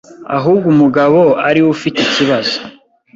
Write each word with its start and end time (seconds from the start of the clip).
ahubwo 0.37 0.65
umugabo 0.73 1.19
ariwe 1.47 1.69
ufite 1.75 1.97
ikibazo 2.07 2.55